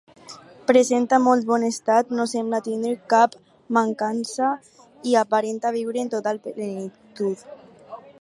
[0.69, 3.35] Presenta molt bon estat, no sembla tindre cap
[3.79, 4.49] mancança
[5.11, 7.45] i aparenta viure en total plenitud.